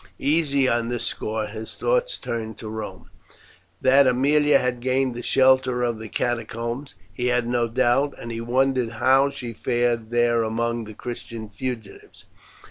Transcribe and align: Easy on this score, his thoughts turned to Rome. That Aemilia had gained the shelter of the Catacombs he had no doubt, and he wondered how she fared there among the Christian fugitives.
Easy 0.17 0.67
on 0.67 0.87
this 0.89 1.03
score, 1.05 1.45
his 1.45 1.75
thoughts 1.75 2.17
turned 2.17 2.57
to 2.57 2.67
Rome. 2.67 3.11
That 3.83 4.07
Aemilia 4.07 4.57
had 4.57 4.79
gained 4.79 5.13
the 5.13 5.21
shelter 5.21 5.83
of 5.83 5.99
the 5.99 6.09
Catacombs 6.09 6.95
he 7.13 7.27
had 7.27 7.47
no 7.47 7.67
doubt, 7.67 8.15
and 8.17 8.31
he 8.31 8.41
wondered 8.41 8.93
how 8.93 9.29
she 9.29 9.53
fared 9.53 10.09
there 10.09 10.41
among 10.41 10.85
the 10.85 10.95
Christian 10.95 11.49
fugitives. 11.49 12.25